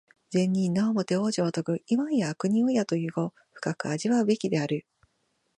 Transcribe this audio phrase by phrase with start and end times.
[0.31, 4.83] 善人なおもて往生をとぐ、いわんや悪人をやという語、深く味わうべきである。